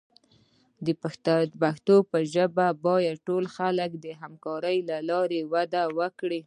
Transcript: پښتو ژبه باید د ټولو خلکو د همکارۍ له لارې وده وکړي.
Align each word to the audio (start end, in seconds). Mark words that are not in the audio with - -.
پښتو 1.01 1.95
ژبه 2.33 2.67
باید 2.85 3.17
د 3.19 3.23
ټولو 3.27 3.47
خلکو 3.57 3.97
د 4.05 4.07
همکارۍ 4.21 4.77
له 4.89 4.97
لارې 5.09 5.39
وده 5.53 5.83
وکړي. 5.99 6.39